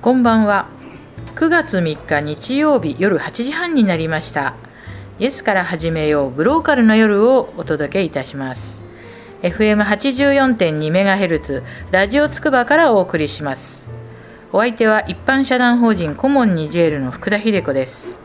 [0.00, 0.68] こんばんは。
[1.34, 4.54] 9月3日日曜日夜8時半になりました。
[5.18, 8.84] イエスから始めようグローカルな夜をお届けいたします。
[9.42, 13.88] FM84.2MHz ラジオつくばからお送りします。
[14.52, 18.16] お相手は一般社団法人コモンニジェールの福田秀子です。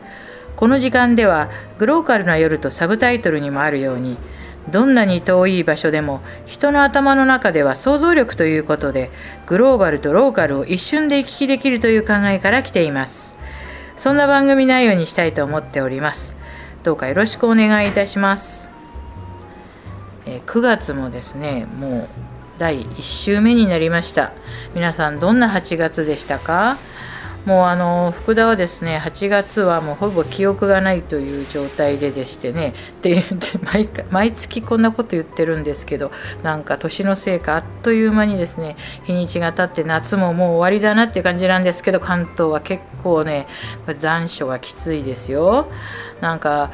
[0.54, 1.50] この時間では
[1.80, 4.16] グローカルな夜とサブタイトルにもあるように
[4.70, 9.10] どんなに遠い場所でも人の頭の中では想像力ということで
[9.46, 13.34] グローバルとローカルを一瞬で行き来できるという考えから来ています。
[13.96, 16.34] そんな番組内容にしたいと思っております。
[16.82, 18.68] どうかよろしくお願いいたします。
[20.26, 22.08] え9月もですねもう
[22.58, 24.32] 第1週目になりました。
[24.74, 26.78] 皆さんどんな8月でしたか？
[27.46, 32.72] もうあの福田はですね8月はもうほぼ記憶がないという状態ででしてね。
[33.02, 33.22] で
[33.62, 36.10] 毎毎月こんなこと言ってるんですけど
[36.42, 43.46] なんか年のせいかあっという間にですね日にちが経って夏ももう終わりだなって感じなんですけど関東は結構ね
[43.98, 45.66] 残暑がきついですよ。
[46.20, 46.70] なんか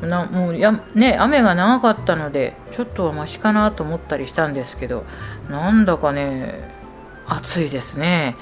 [0.00, 5.04] なもうや、ね、雨が長かったのでちょっとはマシかなと思ったりしたんですけど
[5.48, 6.68] なんだかね
[7.26, 8.36] 暑いですね。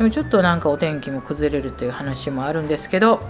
[0.00, 3.20] でもちょっとなんかお天気も崩れるという話もあるんですけど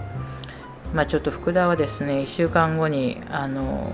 [0.93, 3.91] まあちょっと福田はですね1週間後にあの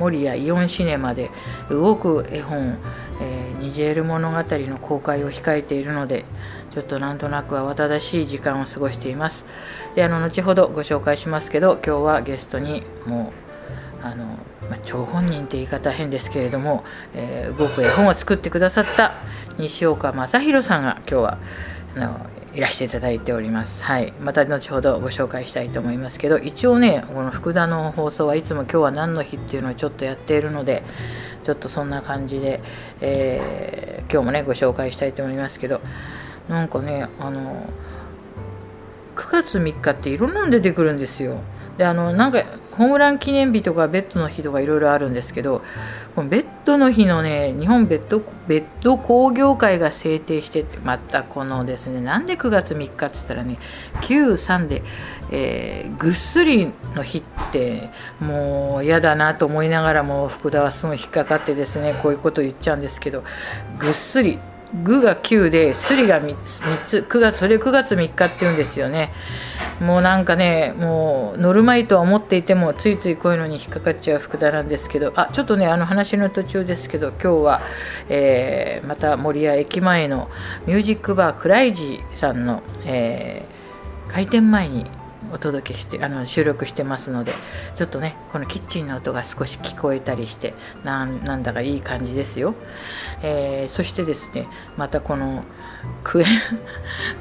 [0.00, 1.30] 守谷イオンシネマで
[1.70, 2.76] 動く絵本、
[3.20, 6.24] えー、ニジェール物語の公開を控えているので
[6.74, 9.44] ちょっとなんとなく慌ただしい時間を過ごしています。
[9.94, 13.32] であの後ほどご紹介しますけど今日はゲストにも
[14.02, 14.24] うあの、
[14.68, 16.82] まあ、張本人って言い方変ですけれども、
[17.14, 19.12] えー、動く絵本を作ってくださった
[19.56, 21.38] 西岡正弘さんが今日は
[21.96, 23.82] のいらしていただいております。
[23.82, 30.82] はい、また後ほどご紹介したいと思いますけど、一応ね、この福田の放送はいつも今日は何の日っていうのをちょっとやっているので、
[31.44, 32.60] ちょっとそんな感じで、
[33.00, 35.80] えー、今日もね、ご紹介したいと思いますけど、
[36.48, 37.66] なんかね、あの、
[39.16, 41.38] 9月3日っていろんなの出てくるんですよ。
[41.78, 45.62] であのなんかホームラン記念日とかベッドの日とかいろいろあるんですけど
[46.14, 53.58] このベッドの日のね日本ベッドベッド工業会が制定しててまたこのですねなんで9月3日っつったらね
[54.02, 54.82] 93で、
[55.30, 57.22] えー、ぐっすりの日っ
[57.52, 57.90] て
[58.20, 63.22] もう嫌だなと思いながらも福田はすごい引っかかってですねこういうこと言っちゃうんですけど
[63.78, 64.38] ぐっすり
[64.74, 66.34] 具が9で、すりが 3,
[66.82, 69.10] つ、9月、それ9月3日って言うんですよね。
[69.80, 77.62] もうなんかね、もう乗るまいとは思っていても、ついついこういうのに引っかかっちゃう福田なんですけど、あちょっとね、あの話の途中ですけど、今日は、
[78.08, 80.30] えー、また守谷駅前の
[80.66, 84.86] ミュージックバークライジーさんの、えー、開店前に
[85.32, 87.32] お届けしてあの収録してますので
[87.74, 92.54] ちょっとねこのキッチンの音が少し聞こえたりしてなんだかいい感じですよ、
[93.22, 95.44] えー、そしてですねまたこの
[96.04, 96.26] クエン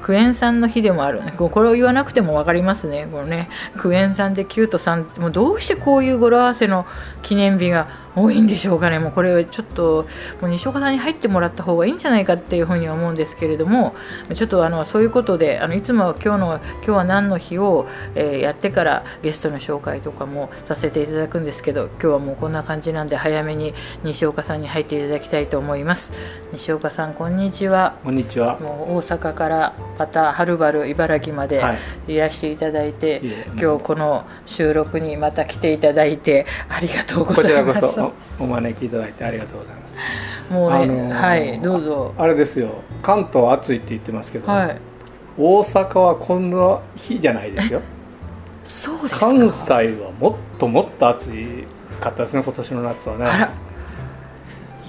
[0.02, 3.08] クエン酸の日でもあるこれを言わなくても分かりますね。
[3.12, 6.86] このねクエン酸で9と3もうどうしてこういう語呂合わせの
[7.22, 9.00] 記念日が多いんでしょうかね。
[9.00, 10.06] もうこれちょっと
[10.42, 13.96] もう西岡さんに入ってもらった方がいいんじゃないかっていうふうに思うんですけれども
[14.34, 23.74] ちょっとあのそういうことであのいつも今日の今日は何の日を、えー、やってからゲストの紹介とかもさせていただくんですけど今日はもうこんな感じなんで早めに
[24.04, 26.12] 西岡さんに入っていただきたいと思います。
[26.52, 27.96] 西岡さんこんにちは。
[28.04, 28.60] こんにちは。
[28.60, 31.64] もう大阪からまたはるばる茨城まで
[32.08, 32.18] い。
[32.18, 38.01] らしていただいて、はい、今日この収録にまた来ていただいてありがとうございます
[38.40, 39.98] お招きいただいてありがとうございます。
[40.50, 42.14] もうね、あのー、はいどうぞ。
[42.18, 42.70] あれですよ。
[43.02, 44.78] 関東暑いって言ってますけど、はい、
[45.38, 47.82] 大阪はこんな日じゃないですよ。
[48.66, 51.66] そうです関西はもっともっと暑い
[52.00, 53.26] かったですね今年の夏はね。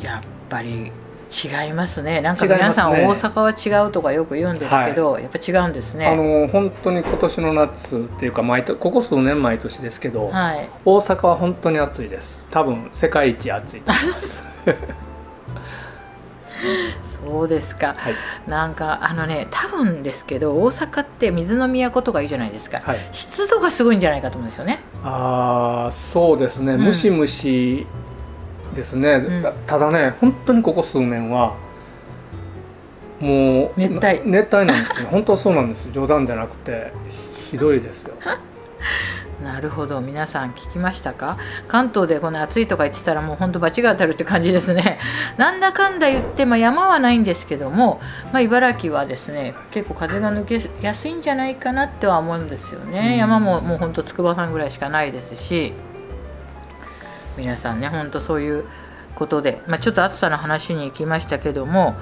[0.02, 0.90] やっぱり
[1.32, 2.20] 違いますね。
[2.20, 6.06] なんか皆さん、大阪は違うとかよく言うんですけど、はい、やっぱ違うんですね。
[6.06, 12.46] あの本当に今年の夏っていうか毎ここ数年毎年ですけど、はい、大阪は本当に暑いです。
[12.50, 14.44] 多分世界一暑いと思います。
[17.02, 18.14] そうですか、はい、
[18.48, 24.80] なんかあのね多分ですけど大阪って水の都とかいいじゃないですか、はい、湿度がすごいんじゃないかと思うんですよね。
[25.02, 27.86] ああそうですね、うん、ムシムシ
[28.74, 31.54] ですね、うん、ただね本当にここ数年は
[33.22, 34.20] もう熱帯。
[34.24, 35.08] 熱帯なんですよ。
[35.12, 36.92] 本当そうなんです冗談じゃなくて
[37.50, 38.14] ひどいですよ。
[39.44, 40.00] なるほど。
[40.00, 41.36] 皆さん聞きましたか？
[41.68, 44.98] 関東でこの暑いとか言ってたらもう本当罰が当たるって感じですね。
[45.36, 48.00] なんだかんだ言って、まあ、山はないんですけども、
[48.32, 55.72] まあ、茨城はですね結構風が抜けやすいんじゃないかなっては思うんですよね、山ももう本当筑波山ぐらいしかないですし
[57.36, 58.64] 皆さんねほんとそういう
[59.14, 61.94] ことで、まあ、ちょっと暑さの話に行きましたけども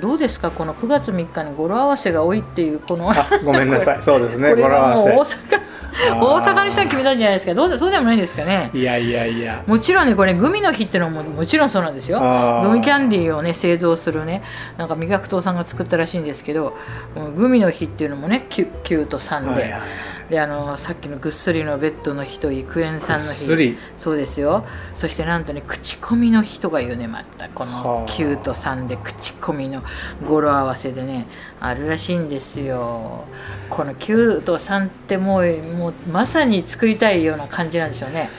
[0.00, 0.52] どうですか？
[0.52, 3.12] この9月3日に語呂合わせが多いっていうこの
[3.44, 4.02] ごめんなさい。
[4.02, 4.54] そうですね。
[4.54, 5.40] 語呂合わせ。
[5.42, 5.60] 大阪
[5.92, 7.54] 大阪の人が決めたんじゃないですか？
[7.54, 8.70] どうそうでもないんですかね？
[8.72, 9.64] いやいやいや。
[9.66, 12.20] もちろんねこれグミの日っていうのももちろんそうなんですよ。
[12.62, 14.44] グミキャンディーをね製造するね
[14.78, 16.76] なんか味覚糖さんが作ったらしいんですけど
[17.36, 19.62] グミの日っていうのもね 9, 9と3で。
[19.62, 19.80] はいはい
[20.30, 24.64] であのさっきのぐっすりのベッドの日といいクエン酸の日そうですよ。
[24.94, 27.48] そしてなんとね口コミの日とかいうねまた。
[27.48, 29.82] この9と3で口コミの
[30.24, 31.26] 語呂合わせでね
[31.58, 33.24] あるらしいんですよ。
[33.68, 38.30] この9と3ってもうもうまさに作りたいような感じなんでしょうね。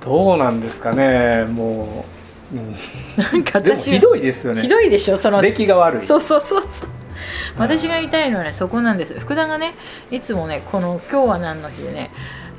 [0.00, 1.46] どうなんですかね。
[1.46, 2.04] も
[2.52, 2.74] う、うん、
[3.16, 4.62] なんか私ひどいですよね。
[4.62, 5.40] ひどいでしょその。
[5.40, 6.06] 出来が悪い。
[6.06, 6.88] そうそうそうそう
[7.58, 9.18] 私が言いたいのはねそこなんです。
[9.18, 9.74] 福田がね
[10.10, 12.10] いつもねこの「今日は何の日」でね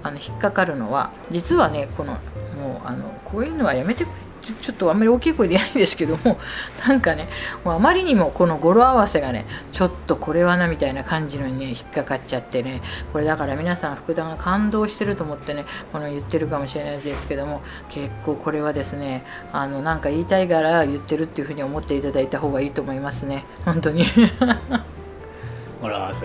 [0.03, 4.24] あの引っかかるのは実はねこのもうあのこういうのはやめてくれ。
[4.61, 6.37] ちょっとあんまり大きい声で言えないんですけども
[6.87, 7.27] なんかね
[7.63, 12.81] もうあまりにもこの語呂合わせがねちょっとこれはなみたいな感じのにね引っかかっちゃってね
[13.11, 23.45] これだから皆さん福田が感動してると思ってねこの言ってるかもしれないですけども結構これはですねあのなんか言いたいから言ってるっていうふうに思っていただいた方がいいと思いますね。
[23.65, 24.05] 本当に。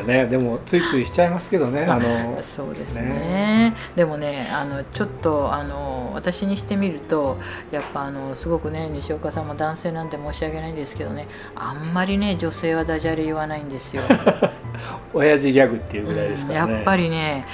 [0.02, 0.26] ほらね。
[0.26, 1.85] でもついついしちゃいますけどね。
[1.85, 7.38] あのそうですね、ね、でもねあのちょっとあの私にしてみると
[7.70, 14.02] やっぱあのすごくね西岡さんも男性なんて申し訳ないんですけどねあんまりね女性はダジャレ言わないんですよ。
[15.12, 17.44] 親父ギャグっていうぐらいですからね、うん、やっぱりね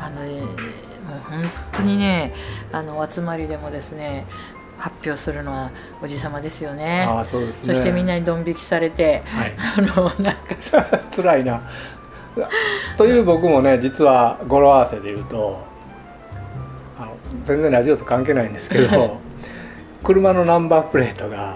[0.00, 1.42] あのもう本
[1.72, 2.32] 当にね
[2.72, 4.26] あの集まりでもですね
[4.78, 5.70] 発表するのは
[6.02, 7.06] おじ様ですよね。
[7.08, 10.56] あそうです、ね、そしてみんなにドン引きされて、はい、あのなんか
[11.14, 11.62] 辛いな。
[12.96, 15.58] という僕もね実は語呂合わせで言うと
[17.00, 19.18] あの全然ラジオと関係ないんですけど
[20.04, 21.54] 車のナンバープレートが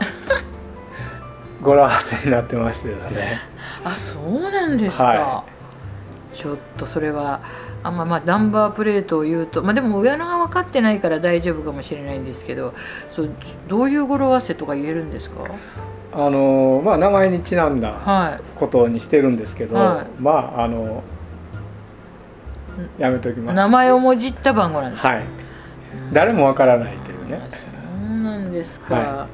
[1.62, 3.38] 語呂合わせになってましてですね。
[3.84, 5.04] あそうなんですか。
[5.04, 5.44] は
[6.32, 7.40] い、ちょっとそれは。
[7.82, 12.74] あまあまあナンバープレートを言うと、まあ、でも親のが分かってないから大丈夫かもしれないんですけど
[13.10, 13.30] そう
[13.68, 15.44] どういう語呂合わせとか言えるんですか？
[16.12, 21.02] あのまあ名前にちなんだことにしてるんですけど、はい、まああの
[22.98, 23.56] やめときます。
[23.56, 25.24] 名前をもじった番号なんですはい、
[26.12, 27.40] 誰もわからないというね。
[27.50, 27.56] そ
[28.06, 29.28] うなんですか、は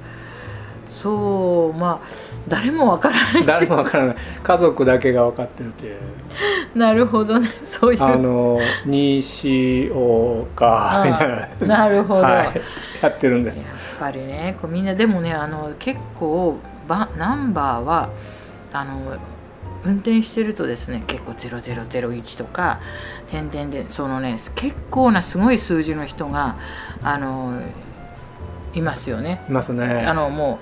[0.91, 2.09] い、そうまあ
[2.49, 4.17] 誰もわからない誰もわからない。
[4.43, 5.99] 家族だけが分かってるっていう。
[6.77, 7.49] なるほどね。
[7.71, 8.03] そういう。
[8.03, 11.79] あの西岡みたいな。
[11.79, 12.61] なるほど、はい、
[13.01, 13.65] やってるんです
[13.99, 16.57] ぱりねこうみんなでもねあの結構
[16.89, 18.11] バナンバーは
[18.73, 19.17] あの
[19.85, 22.81] 運転してるとですね結構0001とか
[23.31, 26.57] 点々でそのね結構なすごい数字の人が
[27.03, 27.61] あの
[28.75, 29.43] いますよね。
[29.49, 30.05] いますね。
[30.07, 30.59] あのも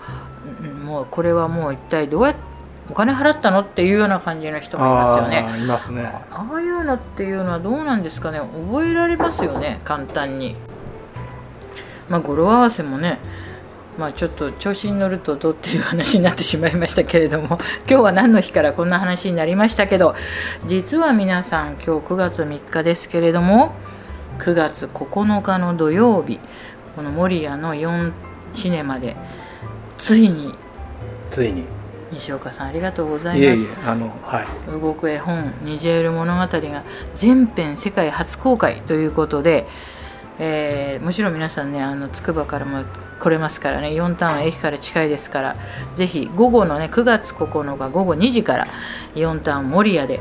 [0.62, 2.54] うもうこれはもう一体どうやって
[2.90, 5.62] お金払ったのっていうような感じの人もいますよね。
[5.62, 6.04] いますね。
[6.31, 8.40] ああいうのっていうのはどうなんですかね。
[8.40, 10.54] 覚えられますよね、簡単に。
[12.09, 13.19] まあ語呂合わせもね、
[13.99, 17.59] まあちょっと調子に乗るとどうっていう話になってしまいましたけれども、
[17.89, 20.15] 今日は何の日からこんな話になりましたけど、
[20.67, 23.73] 実は皆さん今日9月3日ですけれども、
[24.39, 26.41] 9月9日の土曜日、
[26.97, 28.12] この守谷の4
[28.55, 29.17] シネマで
[29.97, 30.55] ついに
[31.31, 31.65] ついに。
[32.13, 33.69] 西岡さんありがとうございます。
[33.84, 36.82] あの、はい、動く絵本「ニジェール物語」が
[37.15, 39.67] 全編世界初公開ということで、
[40.38, 42.84] えー、もちろん皆さんねあの筑波からも
[43.20, 45.56] 来れますからね4ターンは駅から近いですから
[45.94, 48.67] ぜひ午後のね9月9日午後2時から
[49.14, 50.20] 4ターン守谷で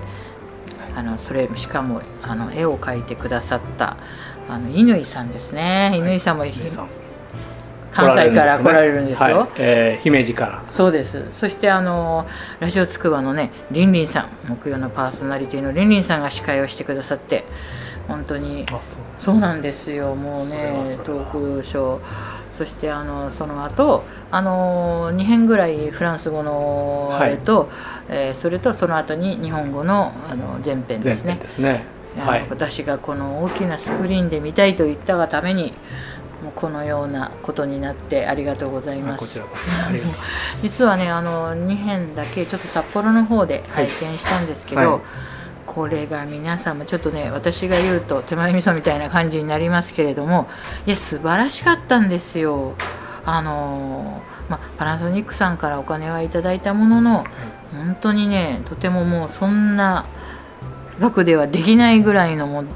[0.95, 3.97] あのそれしかもあの絵を描いてくださった
[4.47, 6.53] あの乾さんですね乾さんも、はい、
[7.91, 9.37] 関西から来られるんですよ。
[9.37, 10.63] はい、えー、姫路から。
[10.71, 11.27] そうです。
[11.31, 12.27] そしてあの
[12.59, 17.43] ラジオつくばのねりんりんさん木曜のパーソナリティのりんりんさんが司会をしてくださって。
[18.07, 18.65] 本当に。
[19.17, 19.39] そう。
[19.39, 20.15] なんですよ。
[20.15, 21.99] もうねトークショー。
[22.51, 27.67] そしてあのその後あの2編ぐらいフランス語のあれと、はい、
[28.09, 31.39] えー、それとその後に日本語のあの前編ですね。
[31.41, 31.85] ですね。
[32.17, 35.73] はい、私がこの大きなスクリーンで見たいと言ったがために
[36.43, 39.39] もうこのようなことになってありがとうございます。
[40.61, 44.99] 実はねあの2編だけちょっと札幌の方で拝見したんですけど、はいはい、
[45.73, 50.47] これが皆さんもちょっとね私が言うと手前味噌みたいな感じになりますけれども
[50.85, 52.75] いや素晴らしかったんですよ。
[53.25, 57.23] あのまパナソニックさんからお金はいただいたものの、
[57.71, 60.05] 本当にねとてももうそんな
[60.99, 62.67] 額ではできないぐらいのもう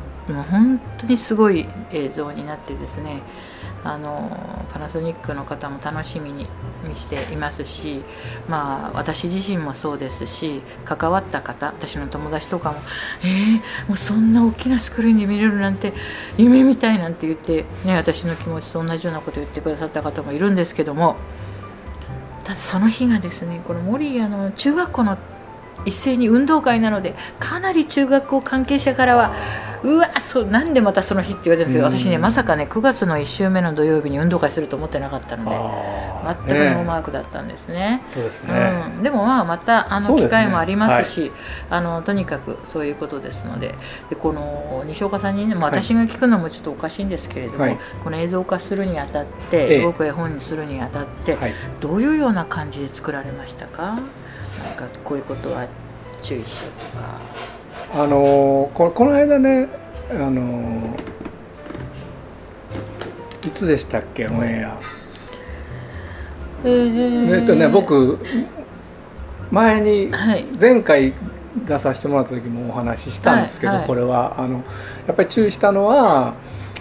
[0.50, 3.22] 本当にすごい映像になってですね
[3.84, 6.48] あのパナソニックの方も楽しみに
[6.96, 8.02] していますし、
[8.48, 12.80] まあ、私自身もそうですし関わった方私の友達とかも
[13.24, 13.54] 「えー、
[13.88, 15.94] もうそんな大きなスクリーンで見れるなんて
[16.38, 21.16] 夢みたい」なんて言って、ね、私の気持ちと同じようなことを言ってくださった方もいるんですけども
[22.44, 25.18] ただその日がですねこの森あの中学校の
[25.86, 29.34] 一斉に運動会なのでかなり中学校関係者からは
[29.84, 35.56] うわそうなんでまたその日って言われたんですけど、私ねまさかね9月の1週目の土曜日に運動会すると思ってなかったので
[36.26, 38.02] 全くノーマークだったんですね。
[38.12, 43.76] そうですね、うん、でもまあまたあの機会もありますし、ねはい、あのとにかくそういうことですので
[44.10, 51.38] でこの西岡さんにね、まあ、私が聞くのもちょっとおかしいんですけれども、はい、この映像化するにあたって動く絵本にするにあたって、
[51.80, 54.00] どういうような感じで作られましたか？
[54.64, 55.68] なんかこういうことは
[56.24, 57.20] 注意しようとか。
[57.96, 59.68] あのここの間ね
[60.12, 60.94] あの
[63.46, 64.28] いつでしたっけ？
[64.28, 64.78] オンエア。
[66.66, 68.20] えっとね僕
[69.52, 70.12] 前に
[70.60, 71.14] 前回
[71.66, 74.36] 出させてもらった時もお話ししたんですけど、はいはい、これは。
[74.38, 74.64] あの
[75.08, 76.34] やっぱり注意したのは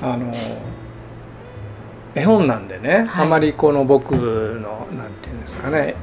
[0.03, 0.33] あの
[2.15, 5.95] 絵本なんでね、はい、あまりこの僕のなんていうんですかね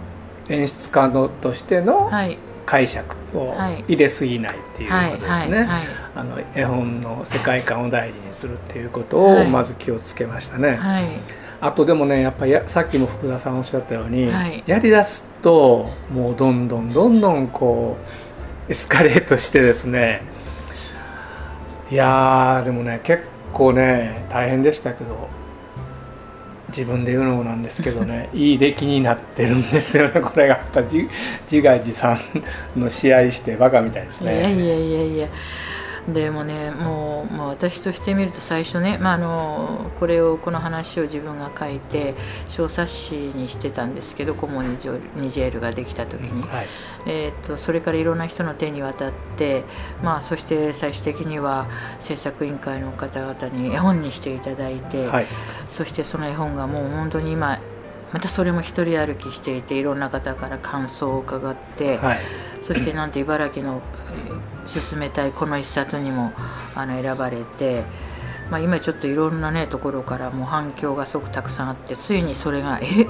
[0.50, 2.12] 演出家のとしての
[2.66, 3.56] 解釈を
[3.88, 5.68] 入れすぎないっていうことですね。
[6.16, 10.76] あの絵本の世界観を大事にするっていうことをまず気をつけましたね。
[10.76, 11.06] はい、
[11.62, 17.98] あとでもねやっぱりさっきも福田さんおっしゃったように、はい、やりだすともうどんどんどんどんこ
[18.68, 20.22] うエスカレートしてですね。
[21.92, 25.28] いやでもね結構ね大変でしたけど
[26.76, 28.30] 自分で言うのもなんですけどね。
[28.34, 30.20] いい出来になってるんですよね。
[30.22, 31.08] これがまた自
[31.52, 32.18] 画自賛
[32.76, 34.40] の試合してバカみたいですね。
[34.40, 35.28] いやいやいやいや。
[36.08, 42.14] でもねもう、まあ、私としてみると最初ね、まあ、あのこれをこの話を自分が書いて
[42.50, 46.68] 小冊子にしてたんですけどコモンニジェールができた時に、はい、
[47.06, 49.64] えーと、それからいろんな人の手に渡って、
[50.04, 51.68] まあ、そして最終的には
[52.02, 55.28] 制作委員会の方々に絵本にしていただいて、はい、
[55.70, 57.60] そしてその絵本がもう本当に今
[58.12, 62.20] またそれも一人歩きしていていろんな方から感想を伺って、はい、
[62.64, 63.82] そしてなんて茨城の
[64.66, 66.32] 進めたいこの一冊にも
[66.76, 67.84] あの選ばれて、
[68.50, 73.08] まあ、今ちょっといろんなねところからも反響がすごくたくさんあってついにそれが「え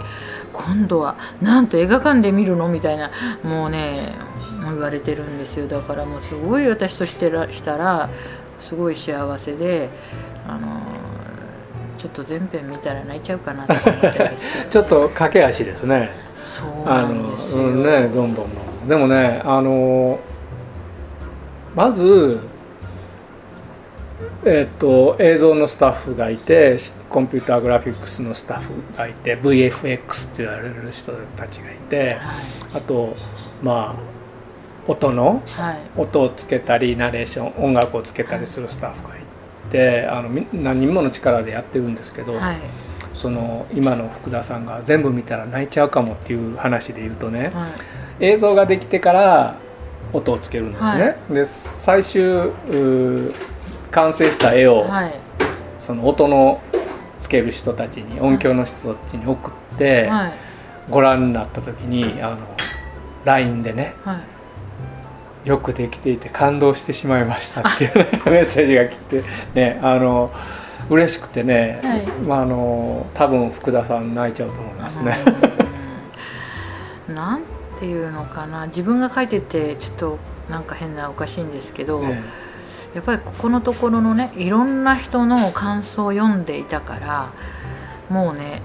[0.51, 3.11] 今度はなんと映画館で見るの?」みたいな
[3.43, 4.15] もうね
[4.63, 5.67] 言われてるんですよ。
[5.67, 8.09] だからもうすごい私としてらしたら
[8.59, 9.89] すごい幸せで
[10.47, 10.81] あの
[11.97, 14.31] ちょっと全編見たら泣いちゃうかなと思って
[14.69, 16.11] ちょっと駆け足ですね。
[16.41, 20.19] そうなんですよ、うん、ねどんどんどんでもねあの
[21.75, 22.39] まず、
[24.45, 26.77] えっと、映像のスタッフがいて
[27.09, 32.19] コンピューターグラフィックスのスタッフがいて VFX って言われる人たちがいて、はい、
[32.75, 33.15] あと
[33.63, 33.95] ま
[34.87, 39.21] あ音の、はい、音をつけたりナレーション音楽をつけたりするスタッフがい
[39.71, 42.33] て、はい、あの何人もの力でやってるんですけど、
[43.15, 47.53] その今の福田さんが全部見たら泣いちゃうかもっていう話で言うとね、
[48.23, 49.57] 映像ができてから
[50.13, 52.51] 音をつけるんですね、はい、で最終
[53.91, 55.13] 完成した絵を、はい、
[55.77, 56.61] その音の
[57.19, 60.33] つける人たちに音響の人たちに送って、はい、
[60.89, 62.37] ご覧になった時にあの
[63.25, 63.95] LINE でね、
[65.45, 70.29] よくできていて感動してしまいましたっていう、ね、 メッセージが来てねあの
[70.89, 75.17] 嬉しくてね、はい、まあ、あの多分福田さん泣いちゃうと思いますね。
[77.07, 77.52] なん
[77.83, 78.67] ていうのかな。
[78.67, 87.33] 自分が書いててちょっとなんか変なおかしいんですけど、やっぱりここのところのねいろんな人の感想を読んでいたから
[88.09, 88.61] もうね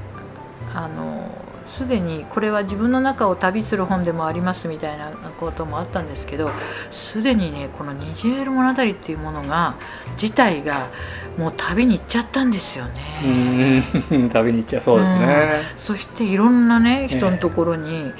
[0.73, 6.51] あのすでにこれは自分の中を旅する本でもありますみたいなこともあったんですけど
[6.93, 9.75] すでにねこの「ニジェール物語」っていうものが
[10.21, 10.89] 自体が
[11.37, 13.83] もう旅に行っちゃったんですよね。
[14.33, 18.15] 旅に行っちゃそうですね、うん、そしていろんなね人のところに、えー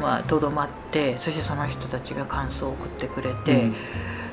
[0.00, 3.74] まあとどまってそしてその人たちが感想を送ってくれて、うん、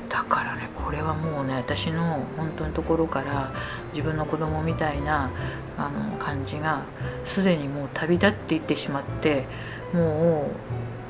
[0.08, 3.52] だからねこれはもうね私の本当のところから
[3.92, 5.30] 自分の子供みたいな
[5.76, 6.82] あの感じが
[7.24, 9.44] すでにもう旅立っていってしまって
[9.92, 10.50] も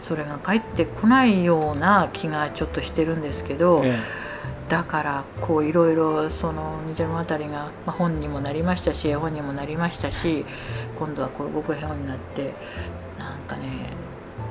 [0.03, 3.83] うそれが帰ってこないような気がちょっとしてるんですけど。
[3.85, 4.25] ええ
[4.69, 10.45] だからこういろいろその「虹のあたりが」まあ、本にもなりましたし絵本にもなりましたし
[10.99, 12.55] 今度はこう動く絵本になって
[13.19, 13.63] なんかね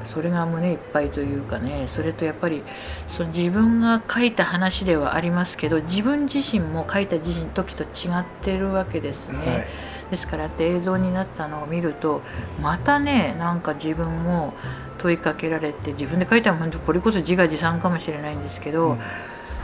[0.05, 2.63] それが胸いっぱいというかねそれとやっぱり
[3.07, 7.87] その自分が書いた話ではありますけど自分自身も書いた自身時と違
[8.19, 9.37] ってるわけですね。
[9.37, 9.67] はい、
[10.11, 12.21] ですからって映像になったのを見ると
[12.61, 14.53] またねなんか自分も
[14.99, 18.99] 問いかけられて自分で書いたらこれこそ自画自賛かもしれないんですけど、うん、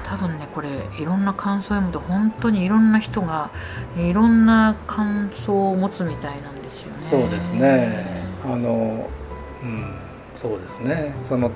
[0.05, 0.69] 多分ねこれ
[0.99, 3.49] いろんな感想を読むと本当にいろんな人が
[3.97, 7.07] いろんな感想を持つみたいなんですよね。
[7.09, 9.09] そうですねあの、
[9.63, 10.08] うん、
[10.39, 11.13] そうですね。
[11.27, 11.51] その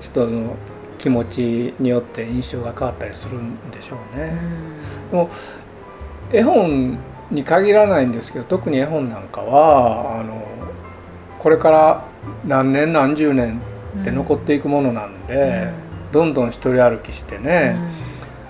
[0.00, 0.56] 人の
[0.98, 4.32] 気持ちによって印象が変わったりするんでしょうね。
[5.12, 5.30] うん、も
[6.32, 6.98] 絵本
[7.30, 10.42] に限らないんですけど特に絵本なんかはあの
[11.38, 12.04] これから
[12.46, 13.60] 何年何十年
[14.00, 15.68] って残っていくものなんで、
[16.06, 17.76] うん、どんどん一人歩きしてね、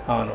[0.06, 0.32] うん、あの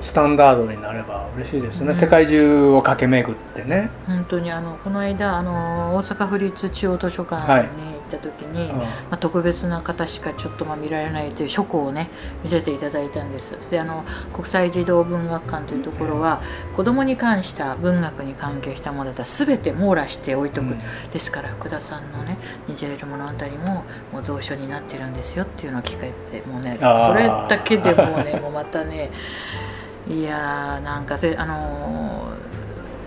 [0.00, 3.90] スタンダードになれば嬉しいですね、うん、世界中を駆け巡ってね。
[4.06, 12.08] 本当にあのこの間あの大阪府立中央図書館に、はいった時に、まあ、特別な方しかちょっとまあ見られないという書庫をね
[12.42, 13.52] 見せていただいたんです。
[13.70, 16.40] であの国際児童文学館というところは
[16.74, 20.80] 子どもに関した文学に関係したものだったら全て網羅して置いとく、うん、
[21.12, 29.10] ですから福田さんのね「虹色物語も」もう蔵書になってるんですよっていうのを聞かれてもうねそれだけでもうねもうまたね
[30.08, 32.28] いやーなんかあの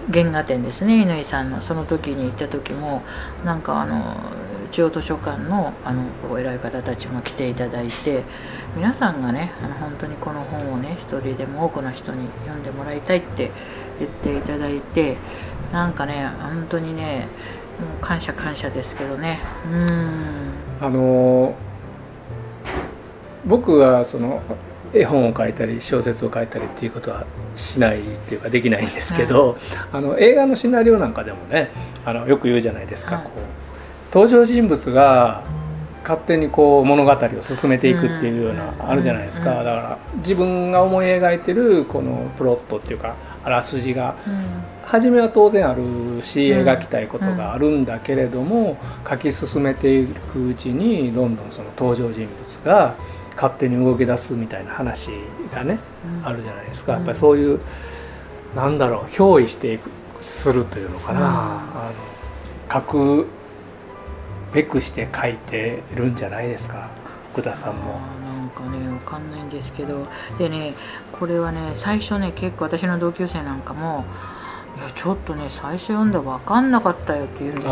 [0.10, 1.62] ー、原画展ですね乾さんの。
[1.62, 3.04] その時に行った時も
[3.46, 4.16] なんかあの
[4.72, 8.24] 中央図書館のあのお偉い方たちも来ていただいて
[8.76, 13.52] 皆さんがねあの本当にこの本をね一人でも多くの人に読んでもらいたいって
[14.00, 15.18] 言っていただいて
[15.72, 17.28] なんかね本当にね
[17.80, 19.40] もう感謝感謝ですけどね。
[19.72, 20.50] うん。
[20.82, 21.56] あの
[23.46, 24.42] 僕はその
[24.94, 29.58] 絵本を書いたり小説を書いたりっていうことはしないっていうかできないんですけど、はい、
[29.94, 31.70] あの映画のシナリオなんかでもね
[32.06, 33.69] あのよく言うじゃないですか、はい、こう
[34.12, 35.44] 登場人物が
[36.04, 39.64] 勝手にこう物語を進めていくっていうようなあるじゃないですか。
[39.64, 44.16] だから自分が思い描いてるこのプロットっていうかあらすじが
[44.86, 45.84] 初めは当然ある
[46.24, 52.96] し描きたいことがあるんだけれども書き進めていくうちにどんどんその登場人物が
[53.36, 55.12] 勝手に動き出すみたいな話
[55.54, 55.78] がね
[56.24, 56.94] あるじゃないですか。
[56.94, 57.60] やっぱりそういう
[58.56, 61.20] なんだろう憑依していくするというのかな。
[61.22, 63.28] あの書く
[64.54, 66.90] べくして書いてるんじゃないですか？
[67.34, 68.00] 福田さんも。
[68.26, 70.08] なんかね分かんないんですけど。
[70.38, 70.74] でね
[71.12, 74.06] これはね最初ね結構私の同級生なんかも
[74.78, 77.70] 「いやちょっとね最初読んだ分かんなかったよ」って言うんですね。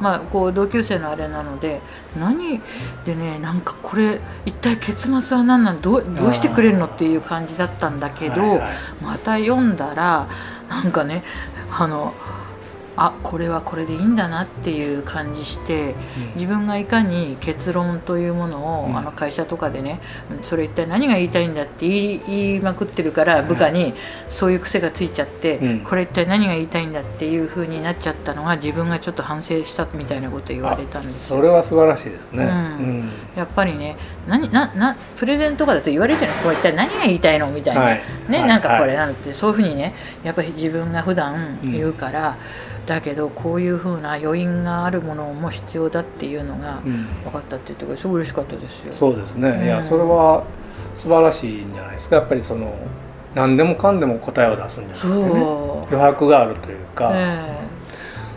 [0.00, 1.80] まあこう同級生のあれなので
[2.18, 2.60] 何？
[3.04, 8.70] でねなんかこれ一体結末は何なんどうどうしてくれるのっていう感じだったんだけど、はいはい、
[9.02, 10.26] また読んだら
[10.68, 11.22] なんかね
[11.70, 12.14] あの
[12.96, 15.94] あこれはこれでいいんだなっていう感じして、
[16.34, 20.00] 自分がいかに結論というものを、あの会社とかでね
[20.42, 23.94] それ一体何が言いたいんだって言い言いまくってるから部下に
[24.28, 32.48] そういう癖がついちゃって、これ一体何が言いたいんだっていうふうになっちゃったのが自分がちょっと反省したみたいなこと言われたんですそれは素晴らしいですね、う
[32.82, 33.10] ん。
[33.36, 33.96] やっぱりね
[34.28, 37.50] 何ななプレゼンとかだと言われてるんですこれ一体何が言いたいの？
[37.50, 42.36] みたいな、はい、ね、はい、なんかこれなんて、そういうふうにねやっぱり自分が普段言うから、
[42.86, 46.80] だけどこういうふうな余韻があるものも必要だっていうのが
[47.24, 48.06] 分かったって言ってくれす。
[48.06, 48.92] ごい嬉しかったですよ。
[48.92, 50.44] そうですね、うん、いやそれは
[50.94, 52.16] 素晴らしいんじゃないですか。
[52.16, 52.74] やっぱりその
[53.34, 55.40] 何でもかんでも答えを出すんじゃなくて、ね、
[55.90, 57.60] 余白があるというか、え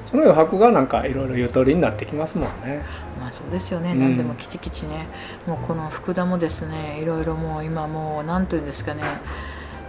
[0.06, 2.82] ー、その余白がなんかいろいろゆとりになってきますもんね。
[3.20, 5.08] まあそうですよね、うん、何でもきちきちね。
[5.48, 9.02] もうこの福田もですねいろいろもう今もう何というんですかね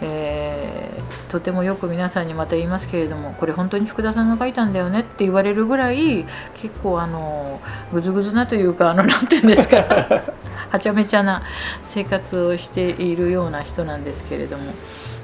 [0.01, 7.61] えー、とてもよく皆さんにまた言いますけれどもこれ本当に福田さんが書いたんだよねって言われるぐらい結構あの
[7.93, 9.77] ぐずぐずなというかあのなんていうんですか
[10.71, 11.43] はちゃめちゃな
[11.83, 14.73] 生活をしているような人なんですけれども。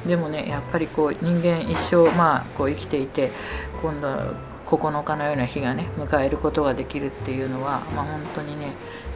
[0.06, 3.30] でもねやっぱりこう人間一生まあこう生きていて
[3.80, 4.08] 今度
[4.76, 8.72] 9日のような日がね迎えることができるっていうのは、まあ、本当にね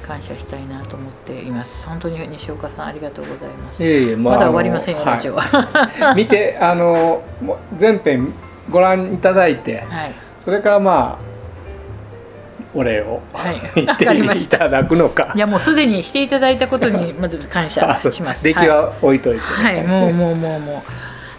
[0.06, 1.86] 感謝したいなと思っています。
[1.86, 3.82] 本当に西岡さんありがとうございます。
[3.82, 7.22] いえいえ、まあ、まだ終わりませんよ、ラジオは 見てあの
[7.76, 8.32] 全編
[8.70, 11.36] ご覧いただいて、はい、それからまあ
[12.72, 14.04] お礼を、はい、 言って
[14.38, 15.32] いただくのか。
[15.34, 18.44] いやもうすでにしていただいたことにまず感謝します。
[18.44, 20.92] 出来は置いといて、はい、はい、もうもうもうもう。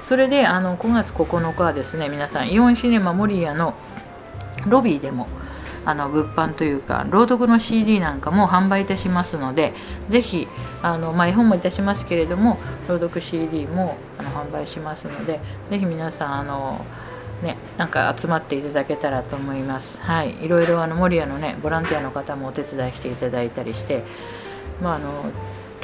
[0.03, 3.73] それであの5月9日はですね皆さんイオンシネマ守谷の
[4.69, 5.27] ロビーでも
[5.85, 9.73] あの物販というか朗読の CD なんかも販売いたしますので
[10.09, 10.47] ぜひ
[10.83, 12.57] あの、まあ、絵本もいたしますけれども
[12.89, 16.85] 朗読 CD もあの販売しますのでぜひ皆さんあの
[17.41, 19.99] ね、なんか集まっていただけたらと思います。
[20.01, 24.03] はい、いろいろあの守谷のねボランティアの方もお手伝いしていただいたりして、
[24.81, 25.25] まああの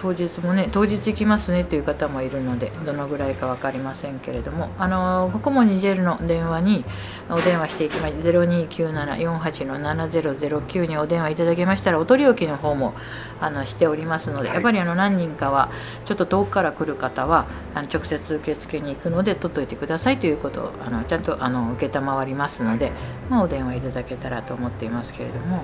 [0.03, 6.83] 当日もね当日行きますねという方もいるのでどのぐらいか分かりませんけれどもあのここもニジェールの電話に
[7.29, 12.93] お電話していきま029748-7009にお電話いただけましたらお取り置きの方も
[13.39, 15.71] あのしておりますので、やっぱりあの何人かは
[16.05, 21.87] ちょっと遠くから来る方はあの直接受付に行くので取っといてくださいということをあのちゃんとあの承
[22.25, 22.91] りますので、
[23.29, 25.63] まあ、お電話いただけたらと思っていますけれども。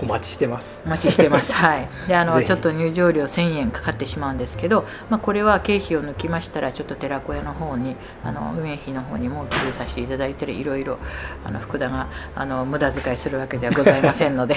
[0.00, 0.82] お待ちしてます。
[0.86, 1.52] お待ちしてます。
[1.54, 1.88] はい。
[2.06, 10.98] であのちょっと入場料1000円かかってしまうんですけど、まあ、これは経費を抜きましたらちょっと寺子屋の方にあの運営費の方にも寄付させていただいたりいろいろ
[11.44, 14.56] あの福田があの無駄遣いするわけではございませんので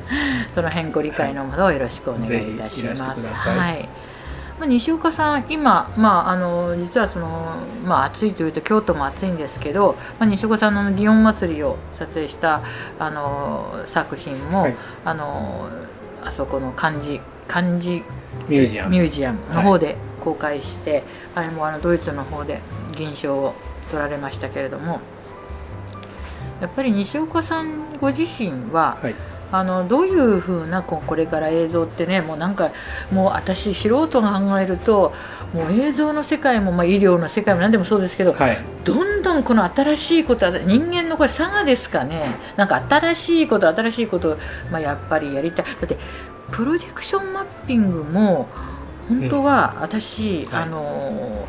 [0.54, 3.32] その辺ご理解のほどよろしくお願いいたします。
[3.34, 3.88] はい
[4.62, 7.52] まあ、西岡さん、今、まあ、あの実はその、
[7.84, 12.62] まあ、暑いというと京都も暑いんですけど、まあ、西岡さんの祇園祭りを撮影した
[13.00, 15.68] あの作品も、はい、あの
[16.22, 18.04] あそこの漢字漢字
[18.48, 18.90] ミュージアム。
[18.90, 21.02] ミュージアムの方で公開して、
[21.34, 22.60] はい、あれもあのドイツの方で
[22.96, 23.54] 銀賞を
[23.90, 25.00] 取られましたけれども
[26.60, 32.72] やっぱり西岡さんご自身は、はいあのどういうふうなこれから映像ってねもうなんか
[33.12, 35.12] もう私素人が考えると
[35.52, 42.34] もう映像の世界も、まあ、医療の世界も何でもそうですけど、はい、どんどんこの新しいこと人間のこれ差がですかね。
[42.56, 44.38] なんか新しいこと新しいこと、
[44.70, 45.66] まあ、やっぱりやりたい。
[45.66, 45.98] だって
[46.50, 48.48] プロジェクションマッピングも
[49.08, 51.48] 本当は私、うん、あの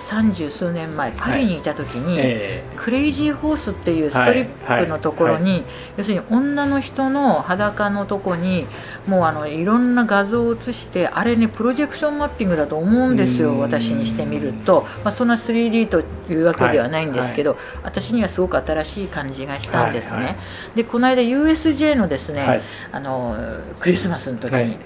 [0.00, 2.64] 三、えー、十数年前パリにいた時に、はいえ。
[2.74, 5.52] ー、クレイジーホースっていうストリップのところに、はい。
[5.52, 5.64] はい、
[5.98, 8.66] 要するに女の人の裸のとこに
[9.06, 20.36] もうあのいろんな画像を写してあれねプロジェクションマッピングだと思うんですよ私にしてみると、まあ、そんな 3D というわけではないんですけど、私にはすごく新しい感じがしたんですね。
[20.74, 23.36] でこの間 USJ のですね、あの
[23.80, 24.78] クリスマスの時に、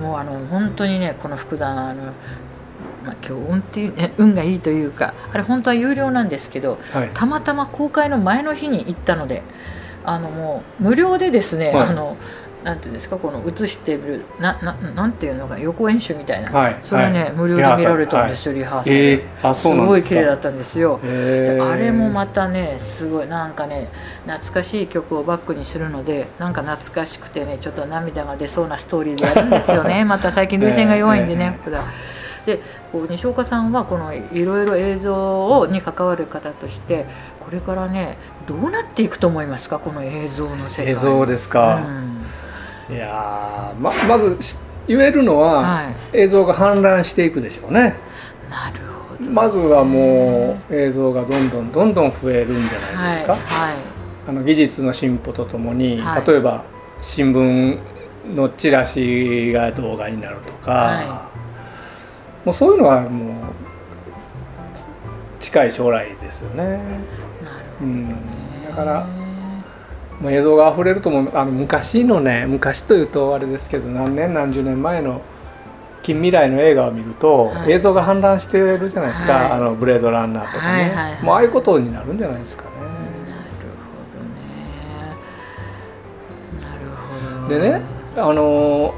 [0.00, 2.04] もうあの本当にねこの福田あの、
[3.04, 9.42] まあ、今日運っていう、ね、運がいいというかあれ本当は有料なんですけど、はい、たまたま公開の前の日に行ったので
[10.04, 12.16] あのもう無料でですね、はい、あの
[12.64, 23.88] なんていうんですかこの映してるなななんていうのか予行演習みたいな、はい、それね、はい、無料で見られたんですよ、リハーサル、えー、あすごい綺麗だったんですよ、えー、あれもまたねすごいなんかね
[24.26, 30.04] 懐かしい曲をバックにするのでなんか懐かしくてねちょっと涙が出そうなストーリーでやるんですよね。
[30.06, 37.06] また最近涙腺が弱いんでね、えー、でこう西岡さんはこのいろいろ映像に関わる方として
[37.38, 39.78] これからねどうなっていくと思いますか？
[39.78, 40.88] この映像の世界。
[40.88, 42.09] 映像ですか、うん
[42.90, 44.36] いやままず
[44.86, 47.96] 言えるのは、はい、映像が氾濫していくでしょうね。
[48.50, 48.78] なる
[49.18, 53.32] ほど、まずはもう映像がどんどんどんどん増えるんじゃないですか。
[53.34, 53.76] はい、はい、
[54.28, 56.64] あの技術の進歩とともに、はい、例えば
[57.00, 57.78] 新聞
[58.34, 61.28] のチラシが動画になるとか、
[62.44, 63.34] もうそういうのはもう
[65.38, 66.64] 近い将来ですよね。
[66.64, 66.80] なる
[67.78, 68.04] ほど、ね、
[68.60, 69.06] うん、だから
[70.20, 75.22] もう映像が溢れると思うあの昔のね昔というとあれですけど何年何十年前の
[76.02, 82.70] 近未来の映画を見ると、はい、映像が氾濫してるじゃないですか、はい、あのブレードランナーとかね、はいはいはい、もうああいうことになるんじゃないですかね。
[86.60, 86.80] なる
[87.44, 87.58] ほどね。
[87.58, 87.82] でね
[88.16, 88.94] あの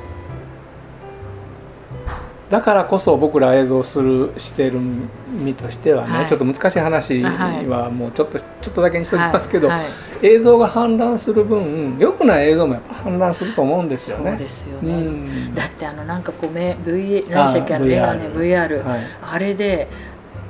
[2.52, 9.84] だからこそ僕ら映像するしてる身としてはね、はい、ちょっと難しい話はもうちょっとちょっとだけにしておきますけど、はい。
[9.84, 14.32] はい、映像が氾濫する分良くない映像もやっぱ氾濫すると思うんですよね。
[14.32, 17.74] そうですよね、うん、だってあのなんかこう目 V 何でしたっけ？
[17.74, 19.88] あの VR, VR、あれで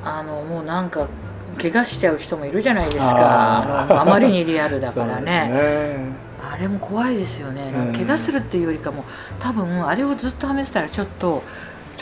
[0.03, 1.07] あのもうなんか
[1.57, 3.85] 怪我しちゃう人もいるじゃないですか。
[3.85, 6.01] あのあまりにリアルだからね。
[6.53, 7.73] あれも怖いですよね。
[7.95, 9.05] 怪我するっていうよりかも
[9.39, 11.45] 多分あれをずっとはめてたらちょっと。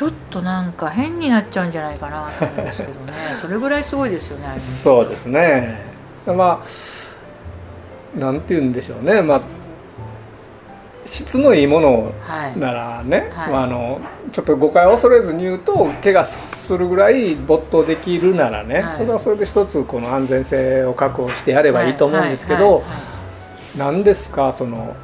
[0.01, 3.13] ちょっとなんか変になっちゃうんじゃないかなと思うんですけどね。
[3.39, 5.79] それぐらいすごいですよねそうですね。
[6.27, 9.21] まあなんて言うんでしょうね。
[9.21, 9.41] まあ
[11.05, 12.13] 質のいいもの
[12.57, 13.29] ならね、はい。
[13.29, 14.01] はい、まあ、あの
[14.33, 22.83] ちょっと誤解を恐れずに言うと怪我するぐらい没頭できるならね、はい、それはそれで一つこの安全性を確保してやればいいと思うんですけど
[23.77, 24.97] 何ですかその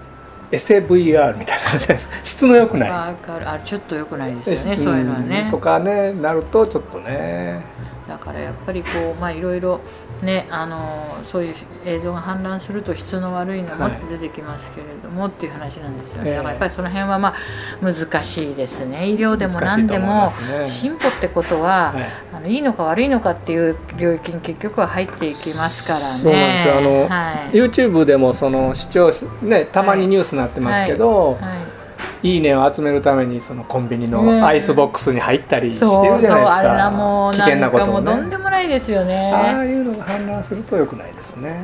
[0.50, 2.08] エセ VR みたいな感じです。
[2.22, 2.90] 質の良くない。
[2.90, 5.48] ああちょっと良くないですよねそういうのはね。
[5.50, 7.62] とかねなるとちょっとね。
[8.08, 9.80] だからやっぱりこうまあいろいろ
[10.22, 17.34] ねあのそういう映像が氾濫すると質の悪いのもって出てきますけれども、はい、っていう話なんですよね、だからやっぱりその辺はまあ
[17.82, 19.10] 難しいですね。
[19.10, 20.32] 医療でも何でも
[20.64, 26.18] 進歩ってことは、はい、あのいいのか悪いのかっていう領域に結局は入っていきますからね。
[26.18, 26.78] そうなんですよ。
[26.78, 29.10] あの、はい、YouTube でもその視聴
[29.42, 31.76] ねたまにニュースになってますけど、はい。
[32.22, 34.10] いいねを集めるためにそのコンビニうん。
[34.10, 38.12] のアイスボックスに入ったりしてるそうそうじゃないですか、あれはもう危険なことをね。
[38.12, 39.75] うどんでもないですよね。
[40.06, 41.56] 氾濫すると良くないですね。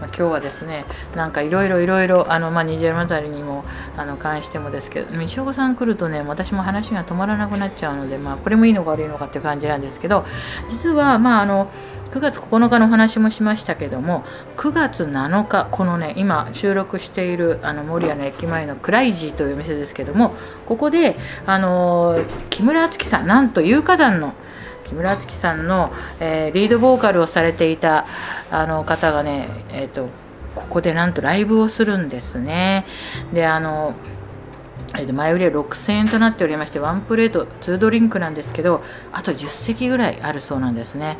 [0.00, 3.64] まあ、今日はですねなんかいろいろいろいろあのまあ虹山渡りにも
[3.96, 10.24] あの関してもですけど道岡さん来るとね私も話が止まらなくなっちゃうのでまあこれもいいのか悪いのかって感じなんですけど
[10.68, 11.70] 実はまああの
[12.12, 14.24] 9月9日のお話もしましたけども
[14.56, 20.34] 9月7日このね今収録しているあの守谷の駅前のクライジーというお店ですけども
[20.66, 22.18] ここであの
[22.48, 24.34] 木村敦樹さんなんと有価団の
[24.90, 28.06] 木村敦さんの、えーリードボーカルをされていた
[28.50, 30.08] あの方がね、えー、と
[30.56, 32.84] ここでなんとライブをするんですね。
[33.32, 33.94] であの
[34.94, 41.18] えーと前売りは6000円となっておりましてワンプレート2ドリンクなんですけどあと10席ぐらいあるそうなんですね。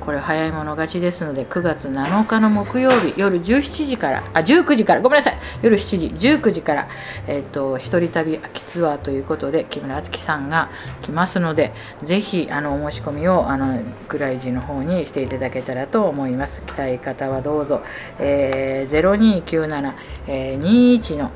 [0.00, 5.38] これ早い者勝ちですので9月7日の木曜日夜17時からあ19時からごめんなさい。
[5.62, 6.88] 夜7時19時から、
[7.28, 10.70] えー、と一人旅秋ツアーということで木村敦樹さんが
[11.02, 16.62] 来ますのでぜひあのお申し込みをあのグライジの方にしていただけたらと思います。
[16.62, 17.82] 来たい方はどうぞ、
[18.18, 19.92] えー、0297、
[20.26, 21.30] えー、21の、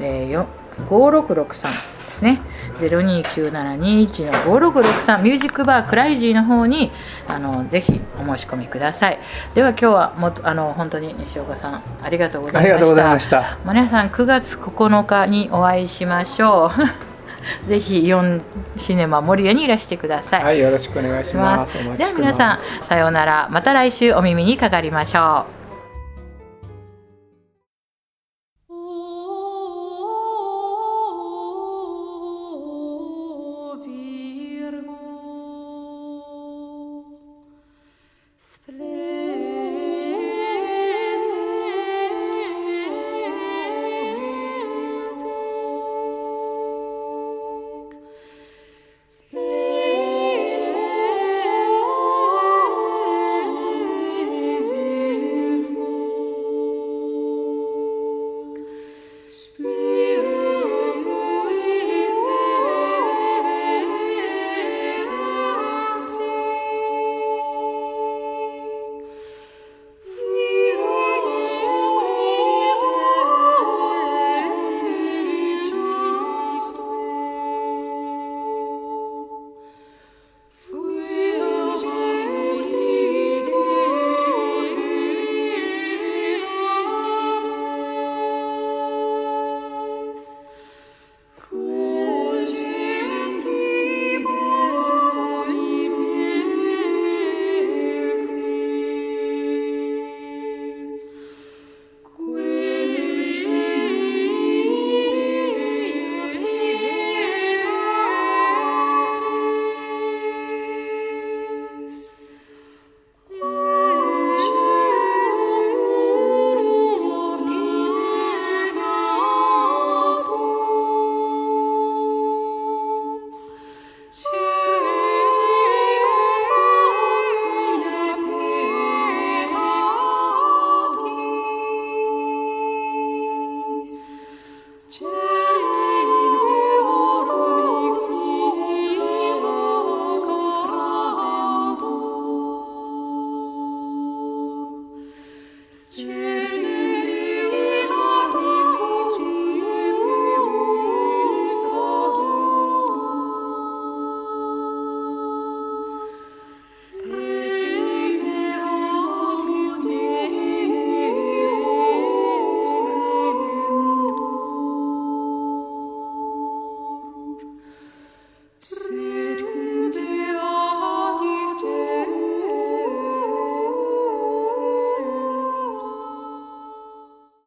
[0.00, 0.46] えー、よ
[0.86, 2.40] 5663ですね。
[2.78, 6.90] 029721の5663ミュージックバークライジーの方に
[7.26, 9.18] あのぜひお申し込みください。
[9.54, 12.64] では今日はもあの本当に西岡さんありがとうございました。
[12.64, 13.58] ありがとうございました。
[13.64, 17.08] 皆さん9月9日にお会いしましょう。
[17.68, 18.42] ぜひイオン
[18.76, 21.78] シネマ守谷にいらしてください、はい、よろしくお願いします。
[21.78, 23.48] お待ちでは皆さんますさようなら。
[23.50, 25.57] また来週お耳にかかりましょう